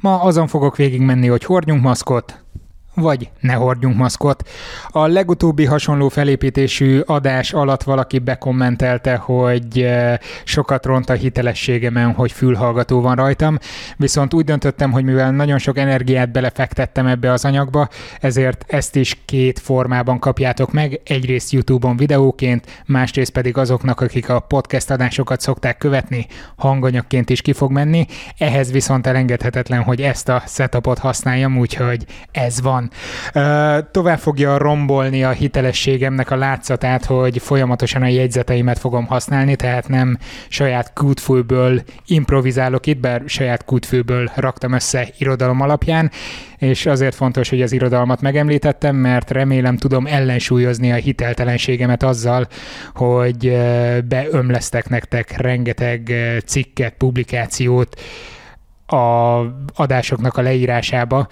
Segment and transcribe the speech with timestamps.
[0.00, 2.44] Ma azon fogok végigmenni, hogy hordjunk maszkot,
[2.96, 4.48] vagy ne hordjunk maszkot.
[4.88, 9.88] A legutóbbi hasonló felépítésű adás alatt valaki bekommentelte, hogy
[10.44, 13.58] sokat ront a hitelességemen, hogy fülhallgató van rajtam,
[13.96, 17.88] viszont úgy döntöttem, hogy mivel nagyon sok energiát belefektettem ebbe az anyagba,
[18.20, 24.40] ezért ezt is két formában kapjátok meg, egyrészt YouTube-on videóként, másrészt pedig azoknak, akik a
[24.40, 26.26] podcast adásokat szokták követni,
[26.56, 28.06] hanganyagként is ki fog menni,
[28.38, 32.85] ehhez viszont elengedhetetlen, hogy ezt a setupot használjam, úgyhogy ez van.
[33.90, 40.18] Tovább fogja rombolni a hitelességemnek a látszatát, hogy folyamatosan a jegyzeteimet fogom használni, tehát nem
[40.48, 46.10] saját kútfőből improvizálok itt, bár saját kútfőből raktam össze irodalom alapján,
[46.58, 52.46] és azért fontos, hogy az irodalmat megemlítettem, mert remélem tudom ellensúlyozni a hiteltelenségemet azzal,
[52.94, 53.56] hogy
[54.04, 56.12] beömlesztek nektek rengeteg
[56.46, 58.00] cikket, publikációt
[58.86, 59.40] a
[59.74, 61.26] adásoknak a leírásába,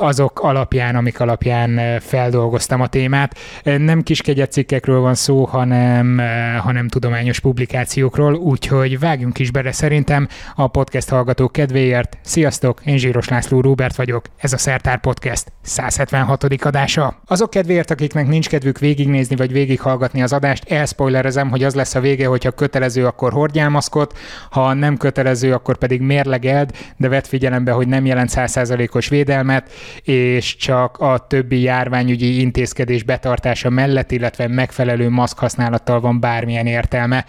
[0.00, 3.38] azok alapján, amik alapján feldolgoztam a témát.
[3.62, 6.20] Nem kis cikkekről van szó, hanem,
[6.58, 12.18] hanem tudományos publikációkról, úgyhogy vágjunk is bele szerintem a podcast hallgatók kedvéért.
[12.22, 16.44] Sziasztok, én Zsíros László Róbert vagyok, ez a Szertár Podcast 176.
[16.64, 17.20] adása.
[17.26, 22.00] Azok kedvéért, akiknek nincs kedvük végignézni vagy végighallgatni az adást, elspoilerezem, hogy az lesz a
[22.00, 24.18] vége, hogyha kötelező, akkor hordjál maszkot,
[24.50, 29.72] ha nem kötelező, akkor pedig mérlegeld, de vedd figyelembe, hogy nem jelent 100%-os védelmet,
[30.02, 37.24] és csak a többi járványügyi intézkedés betartása mellett, illetve megfelelő maszk használattal van bármilyen értelme.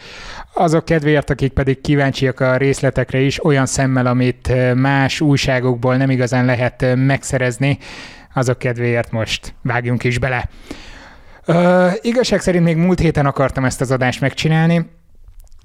[0.53, 6.45] Azok kedvéért, akik pedig kíváncsiak a részletekre is, olyan szemmel, amit más újságokból nem igazán
[6.45, 7.77] lehet megszerezni,
[8.33, 10.49] azok kedvéért most vágjunk is bele.
[11.47, 14.85] Uh, igazság szerint még múlt héten akartam ezt az adást megcsinálni,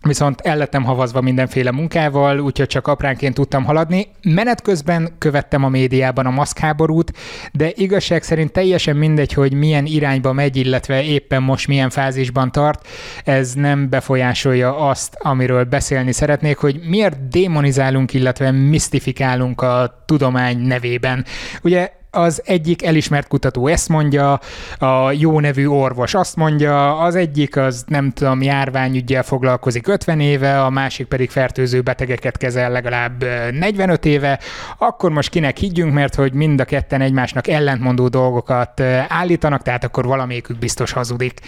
[0.07, 4.09] viszont el lettem havazva mindenféle munkával, úgyhogy csak apránként tudtam haladni.
[4.23, 7.13] Menet közben követtem a médiában a maszkháborút,
[7.53, 12.89] de igazság szerint teljesen mindegy, hogy milyen irányba megy, illetve éppen most milyen fázisban tart,
[13.25, 21.25] ez nem befolyásolja azt, amiről beszélni szeretnék, hogy miért démonizálunk, illetve misztifikálunk a tudomány nevében.
[21.63, 24.41] Ugye az egyik elismert kutató ezt mondja,
[24.79, 30.63] a jó nevű orvos azt mondja, az egyik az nem tudom, járványügyel foglalkozik 50 éve,
[30.63, 34.41] a másik pedig fertőző betegeket kezel legalább 45 éve,
[34.79, 40.07] akkor most kinek higgyünk, mert hogy mind a ketten egymásnak ellentmondó dolgokat állítanak, tehát akkor
[40.07, 41.41] valamelyikük biztos hazudik.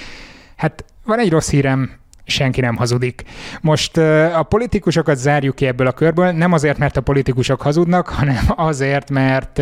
[0.56, 1.90] Hát van egy rossz hírem,
[2.28, 3.22] senki nem hazudik.
[3.60, 3.96] Most
[4.36, 9.10] a politikusokat zárjuk ki ebből a körből, nem azért, mert a politikusok hazudnak, hanem azért,
[9.10, 9.58] mert,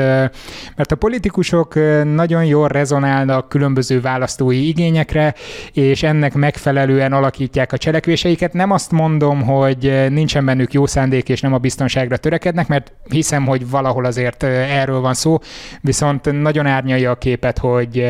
[0.76, 5.34] mert a politikusok nagyon jól rezonálnak különböző választói igényekre,
[5.72, 8.52] és ennek megfelelően alakítják a cselekvéseiket.
[8.52, 13.46] Nem azt mondom, hogy nincsen bennük jó szándék, és nem a biztonságra törekednek, mert hiszem,
[13.46, 15.38] hogy valahol azért erről van szó,
[15.80, 18.06] viszont nagyon árnyalja a képet, hogy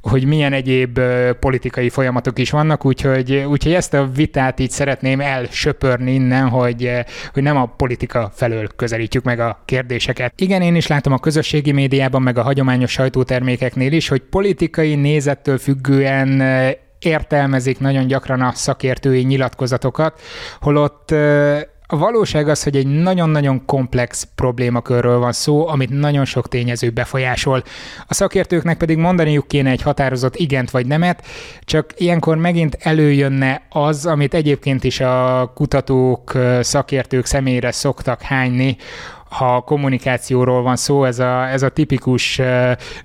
[0.00, 1.00] hogy milyen egyéb
[1.40, 6.90] politikai folyamatok is vannak, úgyhogy, úgyhogy ezt a vitát így szeretném elsöpörni innen, hogy,
[7.32, 10.32] hogy nem a politika felől közelítjük meg a kérdéseket.
[10.36, 15.58] Igen, én is látom a közösségi médiában, meg a hagyományos sajtótermékeknél is, hogy politikai nézettől
[15.58, 16.42] függően
[16.98, 20.20] értelmezik nagyon gyakran a szakértői nyilatkozatokat,
[20.60, 21.14] holott
[21.90, 27.62] a valóság az, hogy egy nagyon-nagyon komplex problémakörről van szó, amit nagyon sok tényező befolyásol.
[28.06, 31.26] A szakértőknek pedig mondaniuk kéne egy határozott igent vagy nemet,
[31.60, 38.76] csak ilyenkor megint előjönne az, amit egyébként is a kutatók, szakértők személyre szoktak hányni,
[39.28, 42.40] ha kommunikációról van szó, ez a, ez a tipikus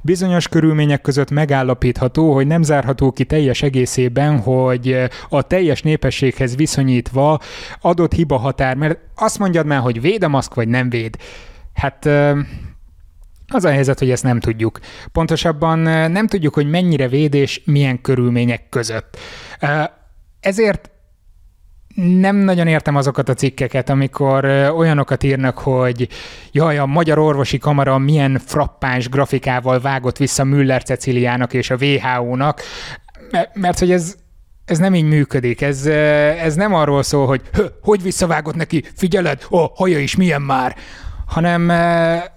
[0.01, 4.97] bizonyos körülmények között megállapítható, hogy nem zárható ki teljes egészében, hogy
[5.29, 7.39] a teljes népességhez viszonyítva
[7.81, 11.17] adott hiba határ, mert azt mondjad már, hogy véd a maszk, vagy nem véd.
[11.73, 12.09] Hát
[13.47, 14.79] az a helyzet, hogy ezt nem tudjuk.
[15.11, 15.79] Pontosabban
[16.11, 19.17] nem tudjuk, hogy mennyire véd és milyen körülmények között.
[20.39, 20.92] Ezért
[21.95, 24.45] nem nagyon értem azokat a cikkeket, amikor
[24.75, 26.07] olyanokat írnak, hogy
[26.51, 32.61] jaj, a Magyar Orvosi Kamara milyen frappáns grafikával vágott vissza Müller Ceciliának és a WHO-nak,
[33.53, 34.15] mert hogy ez,
[34.65, 35.61] ez nem így működik.
[35.61, 37.41] Ez, ez nem arról szól, hogy
[37.81, 40.75] hogy visszavágott neki, figyeled, ó, haja is milyen már,
[41.33, 41.67] hanem,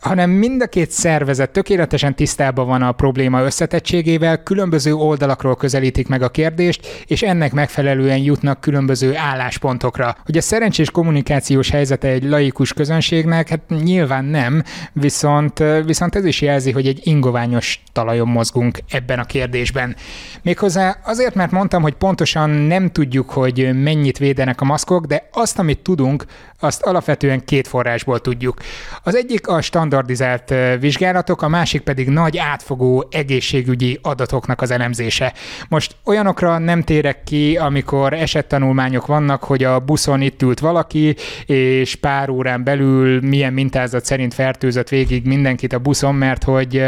[0.00, 6.22] hanem mind a két szervezet tökéletesen tisztában van a probléma összetettségével, különböző oldalakról közelítik meg
[6.22, 10.16] a kérdést, és ennek megfelelően jutnak különböző álláspontokra.
[10.24, 14.62] Hogy a szerencsés kommunikációs helyzete egy laikus közönségnek, hát nyilván nem,
[14.92, 19.96] viszont, viszont ez is jelzi, hogy egy ingoványos talajon mozgunk ebben a kérdésben.
[20.42, 25.58] Méghozzá azért, mert mondtam, hogy pontosan nem tudjuk, hogy mennyit védenek a maszkok, de azt,
[25.58, 26.24] amit tudunk,
[26.60, 28.60] azt alapvetően két forrásból tudjuk.
[29.02, 35.32] Az egyik a standardizált vizsgálatok, a másik pedig nagy átfogó egészségügyi adatoknak az elemzése.
[35.68, 41.16] Most olyanokra nem térek ki, amikor esettanulmányok vannak, hogy a buszon itt ült valaki,
[41.46, 46.84] és pár órán belül milyen mintázat szerint fertőzött végig mindenkit a buszon, mert hogy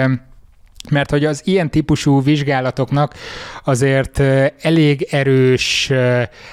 [0.90, 3.14] mert hogy az ilyen típusú vizsgálatoknak
[3.64, 4.22] azért
[4.60, 5.92] elég erős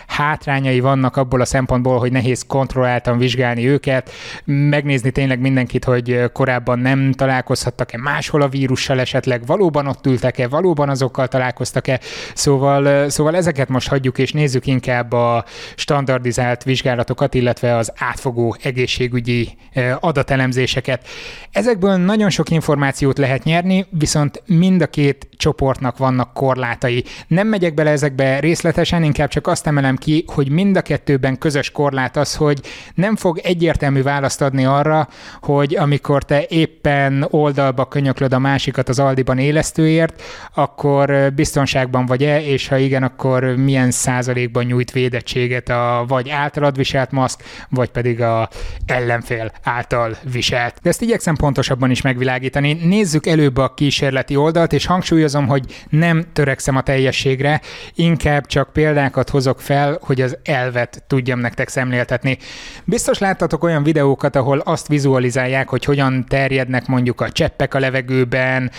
[0.08, 4.12] hátrányai vannak abból a szempontból, hogy nehéz kontrolláltan vizsgálni őket,
[4.46, 10.90] megnézni tényleg mindenkit, hogy korábban nem találkozhattak-e máshol a vírussal esetleg, valóban ott ültek-e, valóban
[10.90, 12.00] azokkal találkoztak-e,
[12.34, 15.46] szóval, szóval ezeket most hagyjuk és nézzük inkább a
[15.76, 19.58] standardizált vizsgálatokat, illetve az átfogó egészségügyi
[20.00, 21.08] adatelemzéseket.
[21.52, 27.04] Ezekből nagyon sok információt lehet nyerni, viszont viszont mind a két csoportnak vannak korlátai.
[27.28, 31.72] Nem megyek bele ezekbe részletesen, inkább csak azt emelem ki, hogy mind a kettőben közös
[31.72, 32.60] korlát az, hogy
[32.94, 35.08] nem fog egyértelmű választ adni arra,
[35.42, 40.22] hogy amikor te éppen oldalba könyöklöd a másikat az Aldiban élesztőért,
[40.54, 47.12] akkor biztonságban vagy-e, és ha igen, akkor milyen százalékban nyújt védettséget a vagy általad viselt
[47.12, 48.50] maszk, vagy pedig a
[48.86, 50.80] ellenfél által viselt.
[50.82, 52.74] De ezt igyekszem pontosabban is megvilágítani.
[52.74, 57.62] Nézzük előbb a kísérlet kísérleti oldalt, és hangsúlyozom, hogy nem törekszem a teljességre,
[57.96, 62.38] inkább csak példákat hozok fel, hogy az elvet tudjam nektek szemléltetni.
[62.84, 68.72] Biztos láttatok olyan videókat, ahol azt vizualizálják, hogy hogyan terjednek mondjuk a cseppek a levegőben,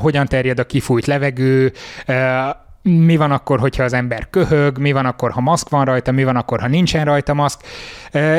[0.00, 1.72] hogyan terjed a kifújt levegő,
[2.82, 6.24] mi van akkor, hogyha az ember köhög, mi van akkor, ha maszk van rajta, mi
[6.24, 7.60] van akkor, ha nincsen rajta maszk.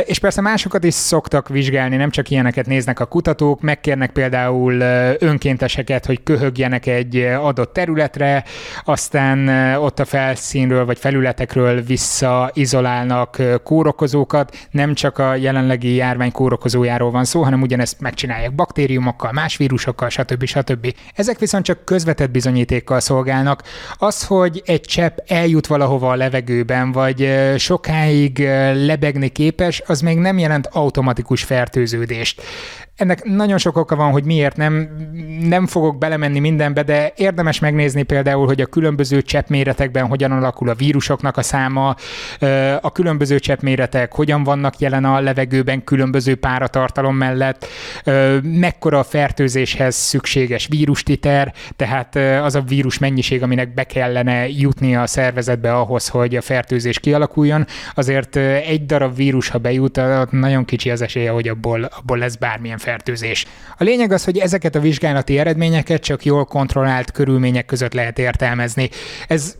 [0.06, 4.74] És persze másokat is szoktak vizsgálni, nem csak ilyeneket néznek a kutatók, megkérnek például
[5.20, 8.44] önkénteseket, hogy köhögjenek egy adott területre,
[8.84, 17.26] aztán ott a felszínről vagy felületekről visszaizolálnak kórokozókat, nem csak a jelenlegi járvány kórokozójáról van
[17.26, 20.46] szó, hanem ugyanezt megcsinálják baktériumokkal, más vírusokkal, stb.
[20.46, 20.94] stb.
[21.16, 23.64] Ezek viszont csak közvetett bizonyítékkal szolgálnak.
[23.98, 28.40] Az, hogy egy csepp eljut valahova a levegőben, vagy sokáig
[28.74, 29.28] lebegni
[29.60, 32.42] képes, az még nem jelent automatikus fertőződést.
[33.00, 34.90] Ennek nagyon sok oka van, hogy miért nem,
[35.42, 40.74] nem fogok belemenni mindenbe, de érdemes megnézni például, hogy a különböző cseppméretekben hogyan alakul a
[40.74, 41.96] vírusoknak a száma,
[42.82, 47.68] a különböző cseppméretek hogyan vannak jelen a levegőben különböző páratartalom mellett,
[48.44, 55.08] mekkora a fertőzéshez szükséges vírustiter, tehát az a vírus mennyiség, aminek be kellene jutni a
[55.08, 57.66] szervezetbe ahhoz, hogy a fertőzés kialakuljon,
[57.96, 60.02] azért egy darab vírus, ha bejut,
[60.32, 62.89] nagyon kicsi az esélye, hogy abból, abból lesz bármilyen fertőzés.
[63.78, 68.90] A lényeg az, hogy ezeket a vizsgálati eredményeket csak jól kontrollált körülmények között lehet értelmezni.
[69.28, 69.56] Ez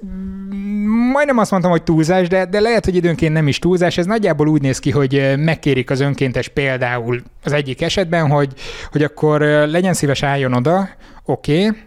[1.12, 3.98] majdnem azt mondtam, hogy túlzás, de, de lehet, hogy időnként nem is túlzás.
[3.98, 8.54] Ez nagyjából úgy néz ki, hogy megkérik az önkéntes például az egyik esetben, hogy,
[8.92, 10.90] hogy akkor legyen szíves álljon oda,
[11.26, 11.82] oké, okay,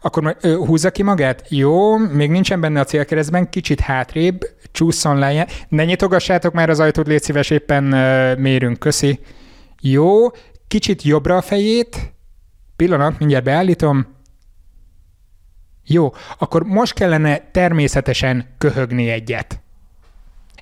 [0.00, 1.44] akkor majd, ö, húzza ki magát?
[1.48, 4.40] Jó, még nincsen benne a célkeresztben, kicsit hátrébb,
[4.72, 5.46] csúszson le.
[5.68, 9.20] Ne nyitogassátok már az ajtót, légy szíves, éppen ö, mérünk, köszi.
[9.80, 10.26] Jó,
[10.68, 12.12] kicsit jobbra a fejét,
[12.76, 14.06] pillanat, mindjárt beállítom.
[15.86, 19.60] Jó, akkor most kellene természetesen köhögni egyet.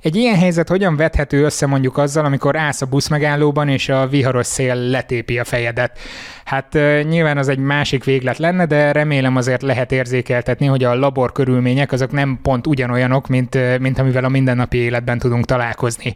[0.02, 4.46] Egy ilyen helyzet hogyan vethető össze mondjuk azzal, amikor állsz a buszmegállóban, és a viharos
[4.46, 5.98] szél letépi a fejedet?
[6.44, 11.32] Hát nyilván az egy másik véglet lenne, de remélem azért lehet érzékeltetni, hogy a labor
[11.32, 16.14] körülmények azok nem pont ugyanolyanok, mint, mint amivel a mindennapi életben tudunk találkozni.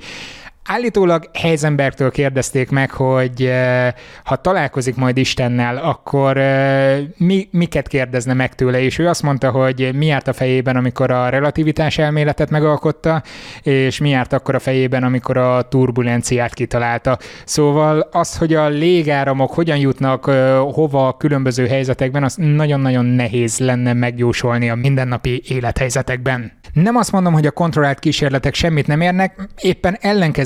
[0.64, 3.92] Állítólag Heisenbergtől kérdezték meg, hogy eh,
[4.24, 9.50] ha találkozik majd Istennel, akkor eh, mi, miket kérdezne meg tőle, és ő azt mondta,
[9.50, 13.22] hogy mi járt a fejében, amikor a relativitás elméletet megalkotta,
[13.62, 17.18] és mi járt akkor a fejében, amikor a turbulenciát kitalálta.
[17.44, 23.58] Szóval az, hogy a légáramok hogyan jutnak eh, hova a különböző helyzetekben, az nagyon-nagyon nehéz
[23.58, 26.58] lenne megjósolni a mindennapi élethelyzetekben.
[26.72, 29.96] Nem azt mondom, hogy a kontrollált kísérletek semmit nem érnek, éppen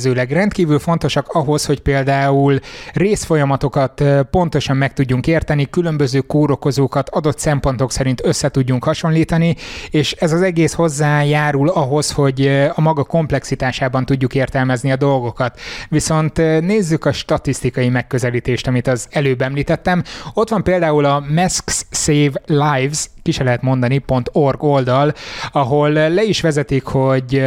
[0.05, 2.59] ellenkezőleg rendkívül fontosak ahhoz, hogy például
[2.93, 9.57] részfolyamatokat pontosan meg tudjunk érteni, különböző kórokozókat adott szempontok szerint össze tudjunk hasonlítani,
[9.91, 15.61] és ez az egész hozzájárul ahhoz, hogy a maga komplexitásában tudjuk értelmezni a dolgokat.
[15.89, 20.03] Viszont nézzük a statisztikai megközelítést, amit az előbb említettem.
[20.35, 25.13] Ott van például a Masks Save Lives ki se lehet mondani, .org oldal,
[25.53, 27.43] ahol le is vezetik, hogy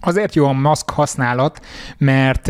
[0.00, 1.60] Azért jó a maszk használat,
[1.98, 2.46] mert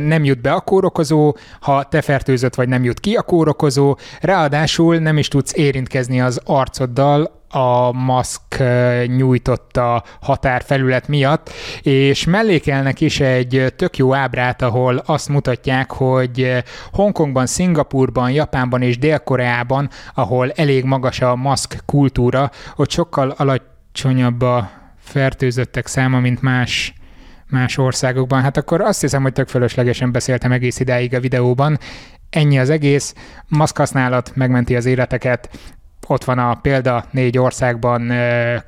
[0.00, 4.96] nem jut be a kórokozó, ha te fertőzött vagy nem jut ki a kórokozó, ráadásul
[4.96, 8.62] nem is tudsz érintkezni az arcoddal, a maszk
[9.06, 11.50] nyújtotta határfelület miatt,
[11.82, 18.98] és mellékelnek is egy tök jó ábrát, ahol azt mutatják, hogy Hongkongban, Szingapurban, Japánban és
[18.98, 24.70] Dél-Koreában, ahol elég magas a maszk kultúra, ott sokkal alacsonyabb a
[25.02, 26.94] fertőzöttek száma, mint más
[27.52, 28.42] más országokban.
[28.42, 31.78] Hát akkor azt hiszem, hogy tök fölöslegesen beszéltem egész idáig a videóban.
[32.30, 33.14] Ennyi az egész,
[33.48, 35.58] maszk használat megmenti az életeket,
[36.06, 38.12] ott van a példa, négy országban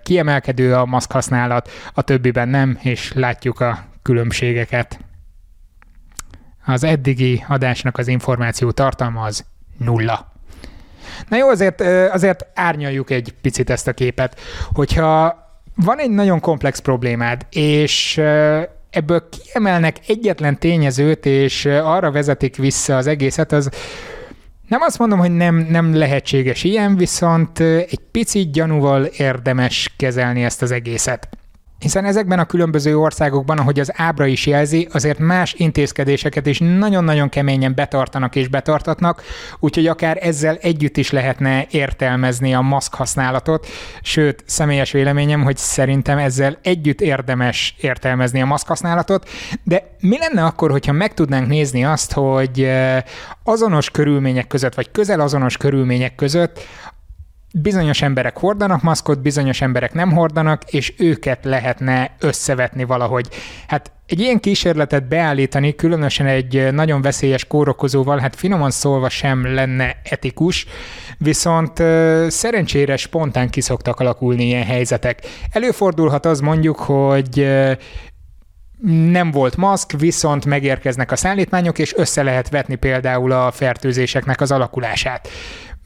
[0.03, 4.99] kiemelkedő a maszk használat, a többiben nem, és látjuk a különbségeket.
[6.65, 9.45] Az eddigi adásnak az információ tartalma az
[9.79, 10.33] nulla.
[11.29, 14.41] Na jó, azért, azért árnyaljuk egy picit ezt a képet.
[14.73, 15.44] Hogyha
[15.75, 18.19] van egy nagyon komplex problémád, és
[18.91, 23.71] ebből kiemelnek egyetlen tényezőt, és arra vezetik vissza az egészet, az
[24.69, 30.63] nem azt mondom, hogy nem, nem lehetséges ilyen, viszont egy picit gyanúval érdemes kezelni ezt
[30.63, 31.29] az egészet.
[31.79, 37.29] Hiszen ezekben a különböző országokban, ahogy az ábra is jelzi, azért más intézkedéseket is nagyon-nagyon
[37.29, 39.23] keményen betartanak és betartatnak,
[39.59, 43.67] úgyhogy akár ezzel együtt is lehetne értelmezni a maszk használatot,
[44.03, 49.29] sőt, személyes véleményem, hogy szerintem ezzel együtt érdemes értelmezni a maszk használatot,
[49.63, 53.03] de mi lenne akkor, hogyha meg tudnánk nézni azt, hogy eh,
[53.43, 56.61] azonos körülmények között, vagy közel azonos körülmények között
[57.57, 63.29] bizonyos emberek hordanak maszkot, bizonyos emberek nem hordanak, és őket lehetne összevetni valahogy.
[63.67, 69.97] Hát egy ilyen kísérletet beállítani, különösen egy nagyon veszélyes kórokozóval, hát finoman szólva sem lenne
[70.03, 70.67] etikus,
[71.19, 71.83] viszont
[72.29, 75.21] szerencsére spontán kiszoktak alakulni ilyen helyzetek.
[75.51, 77.49] Előfordulhat az mondjuk, hogy
[79.11, 84.51] nem volt maszk, viszont megérkeznek a szállítmányok, és össze lehet vetni például a fertőzéseknek az
[84.53, 85.29] alakulását.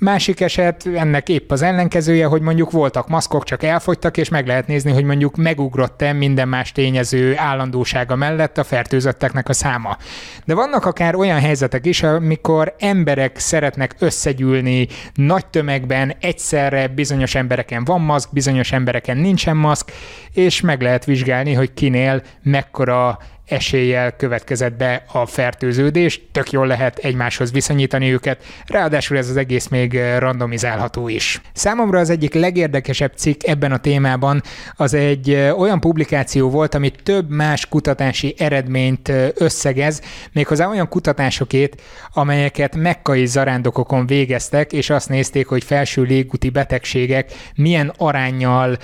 [0.00, 4.66] Másik eset ennek épp az ellenkezője, hogy mondjuk voltak maszkok, csak elfogytak, és meg lehet
[4.66, 9.96] nézni, hogy mondjuk megugrott-e minden más tényező állandósága mellett a fertőzötteknek a száma.
[10.44, 17.84] De vannak akár olyan helyzetek is, amikor emberek szeretnek összegyűlni nagy tömegben, egyszerre bizonyos embereken
[17.84, 19.92] van maszk, bizonyos embereken nincsen maszk,
[20.32, 26.98] és meg lehet vizsgálni, hogy kinél mekkora eséllyel következett be a fertőződés, tök jól lehet
[26.98, 31.40] egymáshoz viszonyítani őket, ráadásul ez az egész még eh, randomizálható is.
[31.52, 34.42] Számomra az egyik legérdekesebb cikk ebben a témában
[34.76, 40.02] az egy eh, olyan publikáció volt, ami több más kutatási eredményt eh, összegez,
[40.32, 47.92] méghozzá olyan kutatásokét, amelyeket mekkai zarándokokon végeztek, és azt nézték, hogy felső légúti betegségek milyen
[47.96, 48.78] arányjal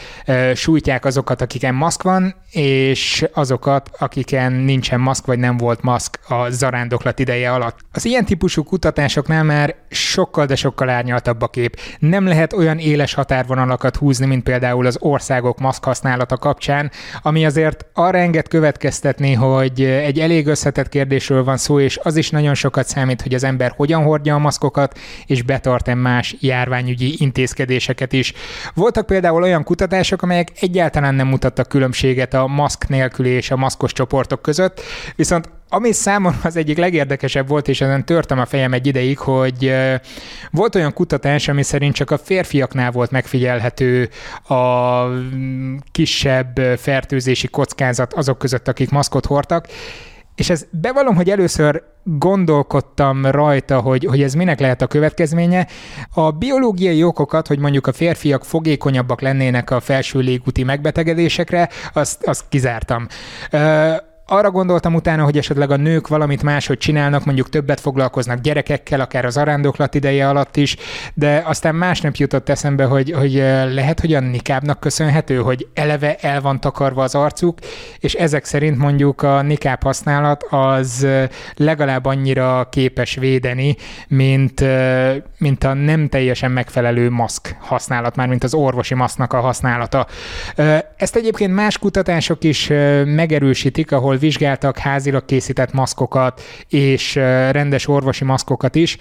[0.54, 6.50] sújtják azokat, akiken maszk van, és azokat, akiken nincsen maszk, vagy nem volt maszk a
[6.50, 7.78] zarándoklat ideje alatt.
[7.92, 11.80] Az ilyen típusú kutatásoknál már sokkal, de sokkal árnyaltabb a kép.
[11.98, 16.90] Nem lehet olyan éles határvonalakat húzni, mint például az országok maszk használata kapcsán,
[17.22, 22.30] ami azért arra enged következtetni, hogy egy elég összetett kérdésről van szó, és az is
[22.30, 28.12] nagyon sokat számít, hogy az ember hogyan hordja a maszkokat, és betart-e más járványügyi intézkedéseket
[28.12, 28.32] is.
[28.74, 33.92] Voltak például olyan kutatások, amelyek egyáltalán nem mutattak különbséget a maszk nélküli és a maszkos
[33.92, 34.80] csoportok között,
[35.16, 39.74] viszont ami számomra az egyik legérdekesebb volt, és ezen törtem a fejem egy ideig, hogy
[40.50, 44.08] volt olyan kutatás, ami szerint csak a férfiaknál volt megfigyelhető
[44.48, 45.04] a
[45.92, 49.66] kisebb fertőzési kockázat azok között, akik maszkot hordtak,
[50.34, 55.66] és ez bevallom, hogy először gondolkodtam rajta, hogy, hogy ez minek lehet a következménye.
[56.14, 62.44] A biológiai okokat, hogy mondjuk a férfiak fogékonyabbak lennének a felső légúti megbetegedésekre, azt, azt
[62.48, 63.06] kizártam
[64.26, 69.24] arra gondoltam utána, hogy esetleg a nők valamit máshogy csinálnak, mondjuk többet foglalkoznak gyerekekkel, akár
[69.24, 70.76] az arándoklat ideje alatt is,
[71.14, 73.34] de aztán másnap jutott eszembe, hogy, hogy
[73.72, 77.58] lehet, hogy a nikábnak köszönhető, hogy eleve el van takarva az arcuk,
[77.98, 81.06] és ezek szerint mondjuk a nikáb használat az
[81.56, 83.76] legalább annyira képes védeni,
[84.08, 84.64] mint,
[85.38, 90.06] mint a nem teljesen megfelelő maszk használat, már mint az orvosi maszknak a használata.
[90.96, 92.68] Ezt egyébként más kutatások is
[93.04, 97.14] megerősítik, ahol ahol vizsgáltak házilag készített maszkokat és
[97.50, 98.96] rendes orvosi maszkokat is,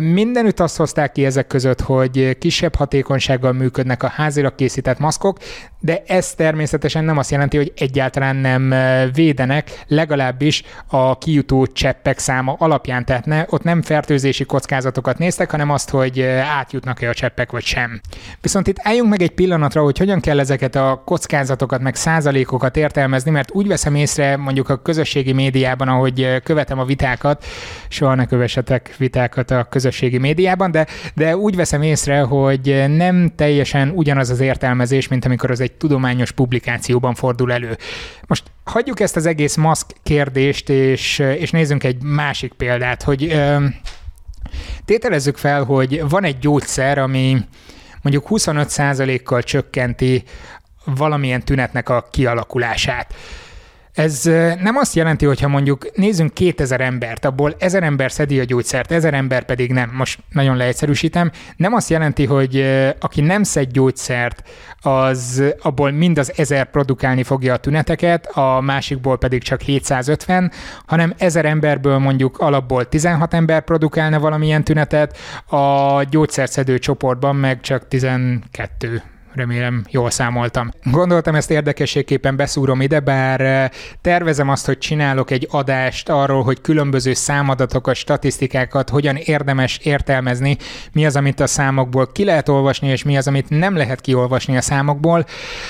[0.00, 5.38] Mindenütt azt hozták ki ezek között, hogy kisebb hatékonysággal működnek a házilag készített maszkok,
[5.80, 8.74] de ez természetesen nem azt jelenti, hogy egyáltalán nem
[9.12, 15.70] védenek, legalábbis a kijutó cseppek száma alapján, tehát ne, ott nem fertőzési kockázatokat néztek, hanem
[15.70, 16.20] azt, hogy
[16.58, 18.00] átjutnak-e a cseppek vagy sem.
[18.40, 23.30] Viszont itt álljunk meg egy pillanatra, hogy hogyan kell ezeket a kockázatokat, meg százalékokat értelmezni,
[23.30, 27.44] mert úgy veszem észre mondjuk a közösségi médiában, ahogy követem a vitákat,
[27.88, 33.92] soha ne kövessetek vitákat a közösségi médiában, de, de úgy veszem észre, hogy nem teljesen
[33.94, 37.76] ugyanaz az értelmezés, mint amikor az egy tudományos publikációban fordul elő.
[38.26, 43.40] Most hagyjuk ezt az egész maszk kérdést, és, és nézzünk egy másik példát, hogy
[44.84, 47.36] tételezzük fel, hogy van egy gyógyszer, ami
[48.02, 50.22] mondjuk 25%-kal csökkenti
[50.84, 53.14] valamilyen tünetnek a kialakulását.
[53.94, 54.22] Ez
[54.60, 58.92] nem azt jelenti, hogy ha mondjuk nézzünk 2000 embert, abból 1000 ember szedi a gyógyszert,
[58.92, 59.90] 1000 ember pedig nem.
[59.94, 61.30] Most nagyon leegyszerűsítem.
[61.56, 62.66] Nem azt jelenti, hogy
[63.00, 64.42] aki nem szed gyógyszert,
[64.80, 70.52] az abból mind az 1000 produkálni fogja a tüneteket, a másikból pedig csak 750,
[70.86, 77.88] hanem 1000 emberből mondjuk alapból 16 ember produkálna valamilyen tünetet, a gyógyszerszedő csoportban meg csak
[77.88, 79.02] 12
[79.34, 80.70] remélem jól számoltam.
[80.84, 83.68] Gondoltam ezt érdekességképpen beszúrom ide, bár eh,
[84.00, 90.56] tervezem azt, hogy csinálok egy adást arról, hogy különböző számadatokat, statisztikákat hogyan érdemes értelmezni,
[90.92, 94.56] mi az, amit a számokból ki lehet olvasni, és mi az, amit nem lehet kiolvasni
[94.56, 95.26] a számokból.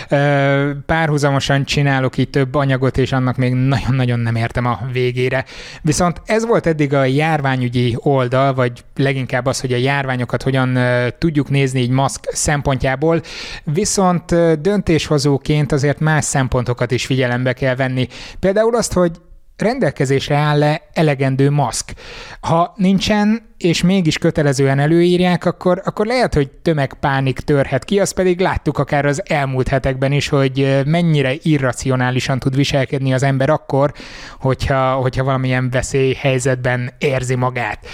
[0.08, 5.44] Eh, párhuzamosan csinálok itt több anyagot, és annak még nagyon-nagyon nem értem a végére.
[5.82, 11.06] Viszont ez volt eddig a járványügyi oldal, vagy leginkább az, hogy a járványokat hogyan eh,
[11.18, 13.20] tudjuk nézni így maszk szempontjából,
[13.64, 18.08] Viszont döntéshozóként azért más szempontokat is figyelembe kell venni.
[18.38, 19.20] Például azt, hogy
[19.60, 21.92] rendelkezésre áll-e elegendő maszk.
[22.40, 28.40] Ha nincsen, és mégis kötelezően előírják, akkor, akkor lehet, hogy tömegpánik törhet ki, azt pedig
[28.40, 33.92] láttuk akár az elmúlt hetekben is, hogy mennyire irracionálisan tud viselkedni az ember akkor,
[34.38, 37.86] hogyha, hogyha valamilyen veszélyhelyzetben érzi magát.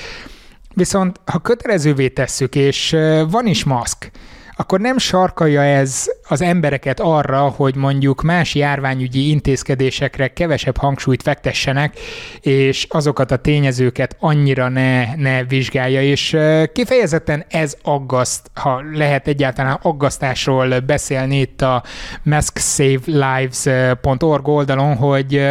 [0.74, 2.96] Viszont ha kötelezővé tesszük, és
[3.30, 4.10] van is maszk,
[4.56, 11.98] akkor nem sarkalja ez az embereket arra, hogy mondjuk más járványügyi intézkedésekre kevesebb hangsúlyt fektessenek,
[12.40, 16.36] és azokat a tényezőket annyira ne, ne vizsgálja, és
[16.72, 21.82] kifejezetten ez aggaszt, ha lehet egyáltalán aggasztásról beszélni itt a
[22.22, 25.42] masksavelives.org oldalon, hogy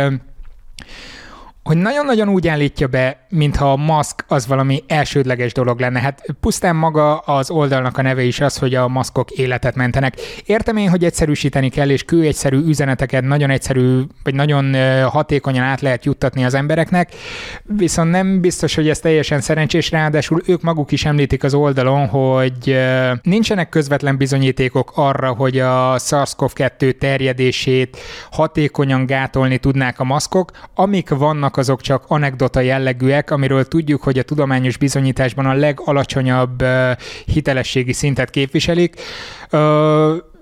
[1.66, 6.00] hogy nagyon-nagyon úgy állítja be, mintha a maszk az valami elsődleges dolog lenne.
[6.00, 10.14] Hát pusztán maga az oldalnak a neve is az, hogy a maszkok életet mentenek.
[10.46, 14.76] Értem én, hogy egyszerűsíteni kell, és kőegyszerű üzeneteket nagyon egyszerű, vagy nagyon
[15.10, 17.16] hatékonyan át lehet juttatni az embereknek,
[17.64, 22.80] viszont nem biztos, hogy ez teljesen szerencsés, ráadásul ők maguk is említik az oldalon, hogy
[23.22, 27.98] nincsenek közvetlen bizonyítékok arra, hogy a SARS-CoV-2 terjedését
[28.32, 34.18] hatékonyan gátolni tudnák a maszkok, amik vannak vannak azok csak anekdota jellegűek, amiről tudjuk, hogy
[34.18, 36.64] a tudományos bizonyításban a legalacsonyabb
[37.26, 38.96] hitelességi szintet képviselik.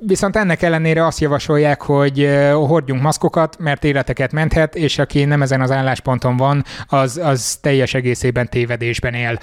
[0.06, 5.62] Viszont ennek ellenére azt javasolják, hogy hordjunk maszkokat, mert életeket menthet, és aki nem ezen
[5.62, 9.40] az állásponton van, az, az teljes egészében tévedésben él.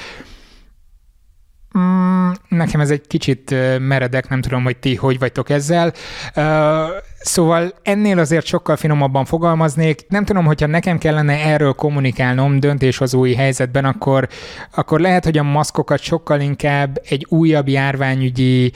[1.78, 5.92] Mm, nekem ez egy kicsit meredek, nem tudom, hogy ti hogy vagytok ezzel.
[7.22, 10.04] Szóval ennél azért sokkal finomabban fogalmaznék.
[10.08, 14.28] Nem tudom, hogyha nekem kellene erről kommunikálnom döntéshozói helyzetben, akkor,
[14.74, 18.72] akkor lehet, hogy a maszkokat sokkal inkább egy újabb járványügyi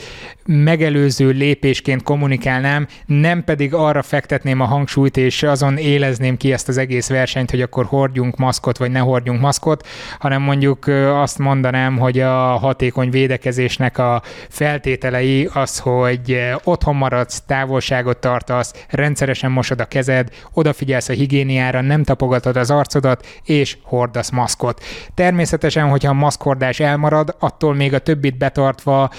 [0.47, 6.77] megelőző lépésként kommunikálnám, nem pedig arra fektetném a hangsúlyt, és azon élezném ki ezt az
[6.77, 9.87] egész versenyt, hogy akkor hordjunk maszkot, vagy ne hordjunk maszkot,
[10.19, 18.17] hanem mondjuk azt mondanám, hogy a hatékony védekezésnek a feltételei az, hogy otthon maradsz, távolságot
[18.35, 24.83] tartasz, rendszeresen mosod a kezed, odafigyelsz a higiéniára, nem tapogatod az arcodat, és hordasz maszkot.
[25.15, 29.11] Természetesen, hogyha a maszkhordás elmarad, attól még a többit betartva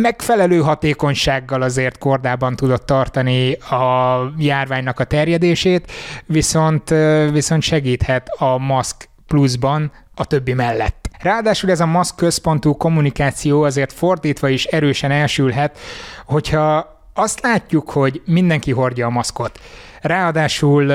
[0.00, 5.92] megfelelő hatékonysággal azért kordában tudott tartani a járványnak a terjedését,
[6.26, 6.94] viszont,
[7.32, 11.08] viszont segíthet a maszk pluszban a többi mellett.
[11.22, 15.78] Ráadásul ez a maszk központú kommunikáció azért fordítva is erősen elsülhet,
[16.24, 19.60] hogyha azt látjuk, hogy mindenki hordja a maszkot.
[20.02, 20.86] Ráadásul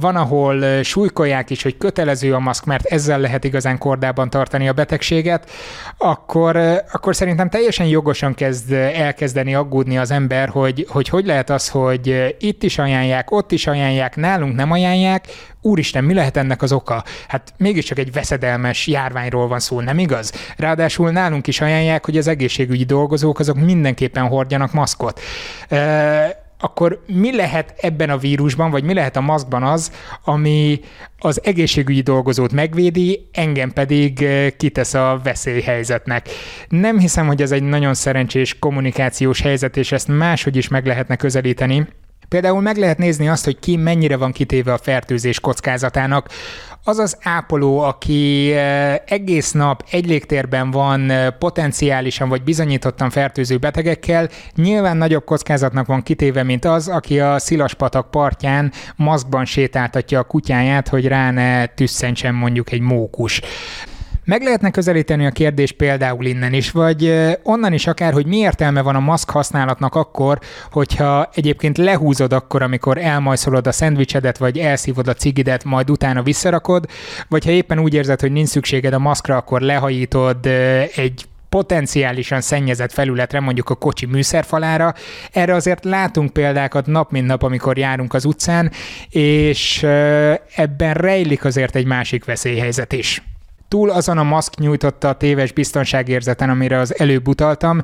[0.00, 4.72] van, ahol súlykolják is, hogy kötelező a maszk, mert ezzel lehet igazán kordában tartani a
[4.72, 5.50] betegséget,
[5.98, 6.56] akkor,
[6.92, 12.34] akkor szerintem teljesen jogosan kezd elkezdeni aggódni az ember, hogy, hogy hogy lehet az, hogy
[12.38, 15.26] itt is ajánlják, ott is ajánlják, nálunk nem ajánlják,
[15.60, 17.04] úristen, mi lehet ennek az oka?
[17.28, 20.32] Hát mégiscsak egy veszedelmes járványról van szó, nem igaz?
[20.56, 25.20] Ráadásul nálunk is ajánlják, hogy az egészségügyi dolgozók azok mindenképpen hordjanak maszkot.
[25.68, 29.92] E- akkor mi lehet ebben a vírusban, vagy mi lehet a maszkban az,
[30.24, 30.80] ami
[31.18, 36.28] az egészségügyi dolgozót megvédi, engem pedig kitesz a veszélyhelyzetnek.
[36.68, 41.16] Nem hiszem, hogy ez egy nagyon szerencsés kommunikációs helyzet, és ezt máshogy is meg lehetne
[41.16, 41.86] közelíteni.
[42.34, 46.28] Például meg lehet nézni azt, hogy ki mennyire van kitéve a fertőzés kockázatának.
[46.84, 53.56] Az az ápoló, aki eh, egész nap egy légtérben van eh, potenciálisan vagy bizonyítottan fertőző
[53.56, 60.22] betegekkel, nyilván nagyobb kockázatnak van kitéve, mint az, aki a Szilaspatak partján maszkban sétáltatja a
[60.24, 63.40] kutyáját, hogy rá ne tüsszentsen mondjuk egy mókus.
[64.26, 68.82] Meg lehetne közelíteni a kérdés például innen is, vagy onnan is akár, hogy mi értelme
[68.82, 70.38] van a maszk használatnak akkor,
[70.70, 76.86] hogyha egyébként lehúzod akkor, amikor elmajszolod a szendvicsedet, vagy elszívod a cigidet, majd utána visszarakod,
[77.28, 80.46] vagy ha éppen úgy érzed, hogy nincs szükséged a maszkra, akkor lehajítod
[80.96, 84.94] egy potenciálisan szennyezett felületre, mondjuk a kocsi műszerfalára.
[85.32, 88.70] Erre azért látunk példákat nap mint nap, amikor járunk az utcán,
[89.10, 89.82] és
[90.54, 93.22] ebben rejlik azért egy másik veszélyhelyzet is
[93.74, 97.82] túl azon a maszk nyújtotta a téves biztonságérzeten, amire az előbb utaltam,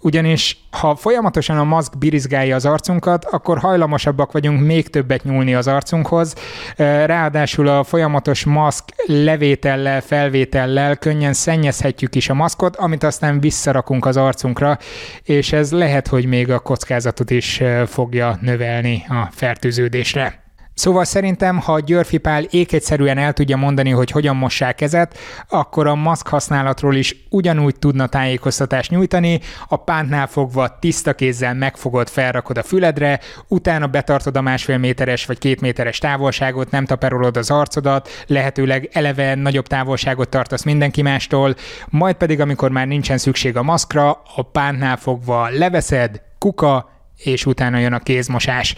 [0.00, 5.66] ugyanis ha folyamatosan a maszk birizgálja az arcunkat, akkor hajlamosabbak vagyunk még többet nyúlni az
[5.66, 6.34] arcunkhoz.
[6.76, 14.16] Ráadásul a folyamatos maszk levétellel, felvétellel könnyen szennyezhetjük is a maszkot, amit aztán visszarakunk az
[14.16, 14.78] arcunkra,
[15.22, 20.47] és ez lehet, hogy még a kockázatot is fogja növelni a fertőződésre.
[20.78, 25.94] Szóval szerintem, ha Györfi Pál ékegyszerűen el tudja mondani, hogy hogyan mossák kezet, akkor a
[25.94, 32.62] maszk használatról is ugyanúgy tudna tájékoztatást nyújtani, a pántnál fogva tiszta kézzel megfogod, felrakod a
[32.62, 38.88] füledre, utána betartod a másfél méteres vagy két méteres távolságot, nem taperolod az arcodat, lehetőleg
[38.92, 41.54] eleve nagyobb távolságot tartasz mindenki mástól,
[41.88, 47.78] majd pedig, amikor már nincsen szükség a maszkra, a pántnál fogva leveszed, kuka, és utána
[47.78, 48.74] jön a kézmosás.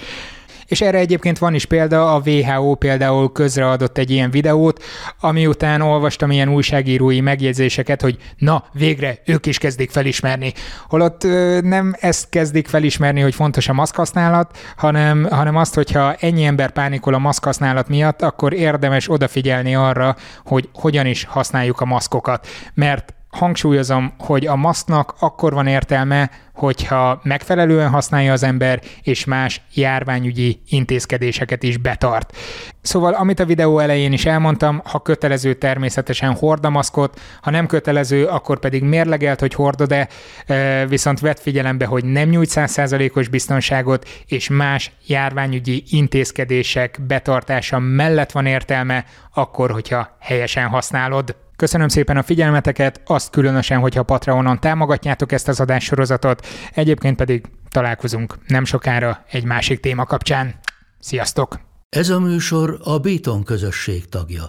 [0.70, 4.83] És erre egyébként van is példa, a WHO például közreadott egy ilyen videót,
[5.20, 10.52] ami után olvastam ilyen újságírói megjegyzéseket, hogy na, végre ők is kezdik felismerni.
[10.88, 11.22] Holott
[11.62, 17.14] nem ezt kezdik felismerni, hogy fontos a maszkhasználat, hanem, hanem azt, hogyha ennyi ember pánikol
[17.14, 22.46] a maszkhasználat miatt, akkor érdemes odafigyelni arra, hogy hogyan is használjuk a maszkokat.
[22.74, 29.61] Mert hangsúlyozom, hogy a maszknak akkor van értelme, hogyha megfelelően használja az ember, és más
[29.75, 32.37] járványügyi intézkedéseket is betart.
[32.83, 37.66] Szóval, amit a videó elején is elmondtam, ha kötelező, természetesen hord a maszkot, ha nem
[37.66, 40.09] kötelező, akkor pedig mérlegelt, hogy hordod-e,
[40.88, 48.47] viszont vett figyelembe, hogy nem nyújt százszázalékos biztonságot, és más járványügyi intézkedések betartása mellett van
[48.47, 51.37] értelme, akkor, hogyha helyesen használod.
[51.61, 58.38] Köszönöm szépen a figyelmeteket, azt különösen, hogyha Patreonon támogatjátok ezt az adássorozatot, egyébként pedig találkozunk
[58.46, 60.55] nem sokára egy másik téma kapcsán.
[60.99, 61.61] Sziasztok!
[61.88, 64.46] Ez a műsor a Béton közösség tagja.